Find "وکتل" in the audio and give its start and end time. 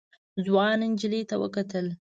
1.43-1.85